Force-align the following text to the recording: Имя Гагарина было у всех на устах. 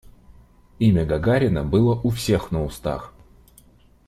Имя 0.79 1.05
Гагарина 1.05 1.63
было 1.63 1.93
у 2.01 2.09
всех 2.09 2.49
на 2.51 2.63
устах. 2.65 3.13